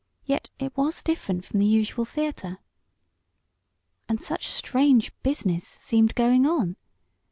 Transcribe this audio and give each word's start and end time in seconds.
Yet 0.25 0.49
it 0.57 0.75
was 0.75 1.03
different 1.03 1.45
from 1.45 1.59
the 1.59 1.65
usual 1.67 2.05
theatre. 2.05 2.57
And 4.09 4.19
such 4.19 4.47
strange 4.47 5.11
"business" 5.21 5.67
seemed 5.67 6.15
going 6.15 6.47
on. 6.47 6.75